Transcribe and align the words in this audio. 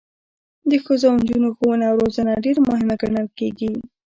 د 0.69 0.71
ښځو 0.85 1.05
او 1.09 1.15
نجونو 1.19 1.49
ښوونه 1.57 1.83
او 1.91 1.95
روزنه 2.03 2.33
ډیره 2.45 2.61
مهمه 2.69 2.95
ګڼل 3.01 3.27
کیږي. 3.39 3.71